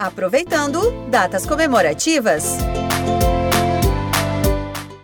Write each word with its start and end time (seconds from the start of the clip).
Aproveitando 0.00 0.80
datas 1.10 1.44
comemorativas. 1.44 2.56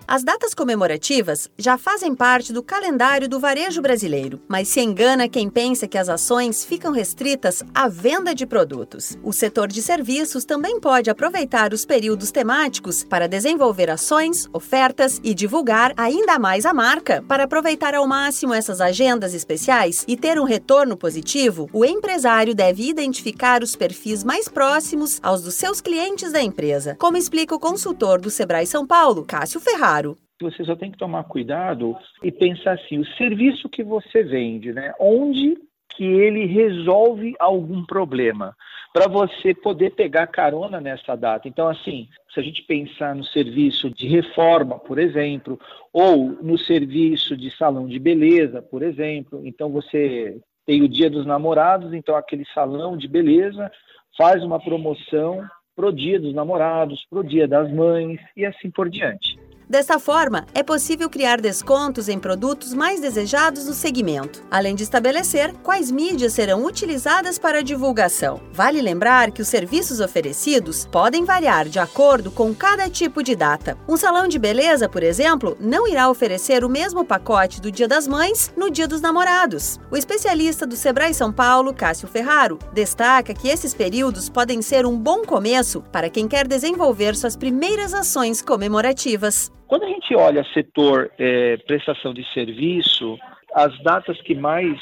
As 0.09 0.23
datas 0.23 0.55
comemorativas 0.55 1.51
já 1.59 1.77
fazem 1.77 2.15
parte 2.15 2.53
do 2.53 2.63
calendário 2.63 3.29
do 3.29 3.41
varejo 3.41 3.83
brasileiro, 3.83 4.41
mas 4.47 4.69
se 4.69 4.81
engana 4.81 5.29
quem 5.29 5.51
pensa 5.51 5.89
que 5.89 5.99
as 5.99 6.09
ações 6.09 6.65
ficam 6.65 6.93
restritas 6.93 7.65
à 7.75 7.89
venda 7.89 8.33
de 8.33 8.47
produtos. 8.47 9.19
O 9.25 9.33
setor 9.33 9.67
de 9.67 9.83
serviços 9.83 10.45
também 10.45 10.79
pode 10.79 11.11
aproveitar 11.11 11.73
os 11.73 11.85
períodos 11.85 12.31
temáticos 12.31 13.03
para 13.03 13.27
desenvolver 13.27 13.91
ações, 13.91 14.49
ofertas 14.53 15.21
e 15.25 15.35
divulgar 15.35 15.93
ainda 15.97 16.39
mais 16.39 16.65
a 16.65 16.73
marca. 16.73 17.25
Para 17.27 17.43
aproveitar 17.43 17.93
ao 17.93 18.07
máximo 18.07 18.55
essas 18.55 18.81
agendas 18.81 19.35
especiais 19.35 20.05
e 20.07 20.17
ter 20.17 20.39
um 20.39 20.45
retorno 20.45 20.97
positivo, 20.97 21.69
o 21.73 21.85
empresário 21.85 22.55
deve 22.55 22.89
identificar 22.89 23.61
os 23.61 23.75
perfis 23.75 24.23
mais 24.23 24.49
próximos 24.49 25.19
aos 25.21 25.43
dos 25.43 25.55
seus 25.55 25.81
clientes 25.81 26.31
da 26.31 26.41
empresa, 26.41 26.95
como 26.97 27.17
explica 27.17 27.57
o 27.57 27.59
consultor 27.59 28.21
do 28.21 28.31
Sebrae 28.31 28.69
São 28.69 28.87
Paulo, 28.87 29.25
Cássio 29.25 29.59
Ferrari 29.59 29.96
caro. 29.96 29.96
Você 30.41 30.65
só 30.65 30.77
tem 30.77 30.91
que 30.91 30.99
tomar 30.99 31.25
cuidado 31.25 31.97
e 32.23 32.31
pensar 32.31 32.73
assim, 32.73 32.99
o 32.99 33.07
serviço 33.17 33.69
que 33.69 33.83
você 33.83 34.23
vende, 34.23 34.73
né? 34.73 34.93
Onde 35.01 35.57
que 35.97 36.05
ele 36.05 36.45
resolve 36.45 37.35
algum 37.39 37.85
problema 37.85 38.55
para 38.93 39.09
você 39.09 39.55
poder 39.55 39.91
pegar 39.91 40.27
carona 40.27 40.81
nessa 40.81 41.17
data. 41.17 41.49
Então, 41.49 41.69
assim, 41.69 42.09
se 42.33 42.41
a 42.41 42.43
gente 42.43 42.63
pensar 42.63 43.15
no 43.15 43.25
serviço 43.25 43.91
de 43.91 44.07
reforma, 44.07 44.79
por 44.79 44.99
exemplo, 44.99 45.59
ou 45.93 46.31
no 46.43 46.59
serviço 46.59 47.37
de 47.37 47.51
salão 47.57 47.87
de 47.87 47.99
beleza, 47.99 48.61
por 48.61 48.83
exemplo, 48.83 49.41
então 49.45 49.71
você 49.71 50.39
tem 50.67 50.83
o 50.83 50.89
Dia 50.89 51.09
dos 51.09 51.25
Namorados, 51.25 51.95
então 51.95 52.17
aquele 52.17 52.45
salão 52.53 52.97
de 52.97 53.09
beleza 53.09 53.71
faz 54.17 54.43
uma 54.43 54.59
promoção 54.59 55.43
pro 55.75 55.93
Dia 55.93 56.19
dos 56.19 56.35
Namorados, 56.35 57.07
pro 57.09 57.23
Dia 57.23 57.47
das 57.47 57.71
Mães 57.73 58.19
e 58.37 58.45
assim 58.45 58.71
por 58.71 58.89
diante. 58.89 59.39
Dessa 59.69 59.99
forma, 59.99 60.47
é 60.55 60.63
possível 60.63 61.11
criar 61.11 61.41
descontos 61.41 62.09
em 62.09 62.21
produtos 62.21 62.73
mais 62.73 63.01
desejados 63.01 63.67
no 63.67 63.75
segmento, 63.75 64.45
além 64.49 64.77
de 64.77 64.85
estabelecer 64.85 65.53
quais 65.55 65.91
mídias 65.91 66.35
serão 66.35 66.65
utilizadas 66.65 67.37
para 67.37 67.59
a 67.59 67.63
divulgação. 67.63 68.41
Vale 68.53 68.81
lembrar 68.81 69.33
que 69.33 69.43
os 69.43 69.49
serviços 69.49 69.99
oferecidos 69.99 70.87
podem 70.87 71.25
variar 71.25 71.69
de 71.69 71.81
acordo 71.81 72.31
com 72.31 72.55
cada 72.55 72.89
tipo 72.89 73.25
de 73.25 73.35
data. 73.35 73.77
Um 73.89 73.97
salão 73.97 74.29
de 74.29 74.39
beleza, 74.39 74.89
por 74.89 75.03
exemplo, 75.03 75.57
não 75.59 75.89
irá 75.89 76.09
oferecer 76.09 76.65
o 76.65 76.69
mesmo 76.69 77.05
pacote 77.05 77.61
do 77.61 77.73
Dia 77.73 77.89
das 77.89 78.07
Mães 78.07 78.53
no 78.57 78.71
Dia 78.71 78.87
dos 78.87 79.01
Namorados. 79.01 79.81
O 79.91 79.97
especialista 79.97 80.65
do 80.65 80.77
Sebrae 80.77 81.13
São 81.13 81.33
Paulo, 81.33 81.75
Cássio 81.75 82.07
Ferraro, 82.07 82.57
destaca 82.73 83.35
que 83.35 83.49
esses 83.49 83.75
períodos 83.75 84.29
podem 84.29 84.63
ser 84.63 84.87
um 84.87 84.97
bom 84.97 85.23
começo 85.23 85.83
para 85.91 86.09
quem 86.09 86.29
quer 86.29 86.47
desenvolver 86.47 87.17
suas 87.17 87.35
primeiras 87.35 87.93
ações 87.93 88.41
comemorativas. 88.41 89.56
Quando 89.67 89.85
a 89.85 89.89
gente 89.89 90.15
olha 90.15 90.47
setor 90.55 91.11
é, 91.19 91.57
prestação 91.59 92.15
de 92.15 92.25
serviço, 92.33 93.19
as 93.53 93.77
datas 93.83 94.21
que 94.23 94.35
mais 94.35 94.79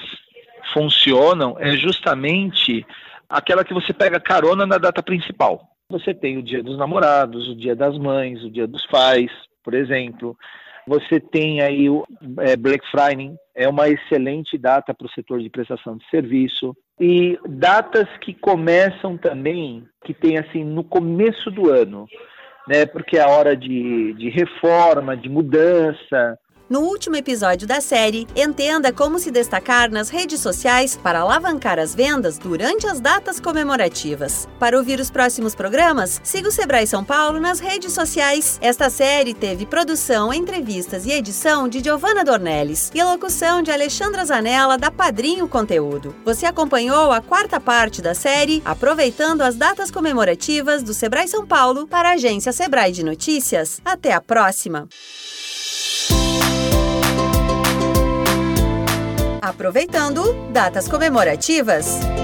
funcionam 0.73 1.57
é 1.59 1.73
justamente 1.73 2.87
aquela 3.29 3.65
que 3.65 3.73
você 3.73 3.93
pega 3.93 4.21
carona 4.21 4.67
na 4.67 4.77
data 4.77 5.03
principal. 5.03 5.63
Você 5.89 6.13
tem 6.13 6.37
o 6.37 6.43
dia 6.43 6.63
dos 6.63 6.77
namorados, 6.77 7.49
o 7.49 7.57
dia 7.57 7.75
das 7.75 7.97
mães, 7.99 8.43
o 8.43 8.51
dia 8.51 8.67
dos 8.67 8.87
pais, 8.87 9.31
por 9.63 9.75
exemplo. 9.75 10.37
Você 10.87 11.19
tem 11.19 11.63
aí 11.63 11.89
o 11.89 12.05
é, 12.41 12.57
Black 12.57 12.85
Friday, 12.91 13.35
é 13.55 13.67
uma 13.69 13.89
excelente 13.89 14.59
data 14.59 14.93
para 14.93 15.07
o 15.07 15.11
setor 15.11 15.41
de 15.41 15.49
prestação 15.49 15.97
de 15.97 16.05
serviço. 16.11 16.77
E 17.01 17.39
datas 17.49 18.09
que 18.21 18.35
começam 18.35 19.17
também, 19.17 19.85
que 20.05 20.13
tem 20.13 20.37
assim 20.37 20.63
no 20.63 20.85
começo 20.85 21.51
do 21.51 21.71
ano 21.71 22.07
né? 22.67 22.87
Porque 22.87 23.17
é 23.17 23.27
hora 23.27 23.57
de, 23.57 24.15
de 24.15 24.29
reforma, 24.31 25.17
de 25.17 25.29
mudança, 25.29 26.39
no 26.69 26.81
último 26.81 27.17
episódio 27.17 27.67
da 27.67 27.81
série, 27.81 28.27
entenda 28.35 28.93
como 28.93 29.19
se 29.19 29.31
destacar 29.31 29.91
nas 29.91 30.09
redes 30.09 30.41
sociais 30.41 30.97
para 30.97 31.21
alavancar 31.21 31.79
as 31.79 31.95
vendas 31.95 32.39
durante 32.39 32.87
as 32.87 33.01
datas 33.01 33.39
comemorativas. 33.39 34.49
Para 34.59 34.77
ouvir 34.79 34.99
os 35.01 35.11
próximos 35.11 35.55
programas, 35.55 36.21
siga 36.25 36.49
o 36.49 36.53
Sebrae 36.53 36.87
São 36.87 37.05
Paulo 37.05 37.39
nas 37.39 37.61
redes 37.61 37.93
sociais. 37.93 38.59
Esta 38.63 38.89
série 38.89 39.35
teve 39.35 39.67
produção, 39.67 40.33
entrevistas 40.33 41.07
e 41.07 41.13
edição 41.13 41.69
de 41.69 41.83
Giovanna 41.83 42.25
Dornelles 42.25 42.91
e 42.95 43.03
locução 43.03 43.63
de 43.63 43.71
Alexandra 43.71 44.25
Zanella 44.25 44.79
da 44.79 44.91
Padrinho 44.91 45.47
Conteúdo. 45.47 46.15
Você 46.25 46.47
acompanhou 46.47 47.13
a 47.13 47.21
quarta 47.21 47.61
parte 47.61 48.01
da 48.01 48.15
série 48.15 48.63
aproveitando 48.65 49.43
as 49.43 49.55
datas 49.55 49.91
comemorativas 49.91 50.83
do 50.83 50.95
Sebrae 50.95 51.29
São 51.29 51.47
Paulo 51.47 51.87
para 51.87 52.11
a 52.11 52.15
agência 52.15 52.53
Sebrae 52.53 52.93
de 52.93 53.05
Notícias. 53.05 53.81
Até 53.85 54.13
a 54.13 54.21
próxima! 54.21 54.89
Aproveitando 59.45 60.33
datas 60.55 60.89
comemorativas. 60.89 62.24